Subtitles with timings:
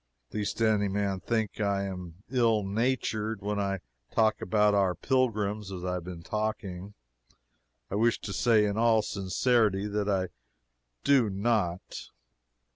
[0.33, 3.81] Lest any man think I mean to be ill natured when I
[4.11, 6.95] talk about our pilgrims as I have been talking,
[7.91, 10.29] I wish to say in all sincerity that I
[11.03, 12.07] do not.